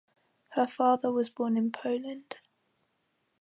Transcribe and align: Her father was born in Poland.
Her 0.53 0.65
father 0.65 1.11
was 1.11 1.29
born 1.29 1.55
in 1.57 1.71
Poland. 1.71 2.37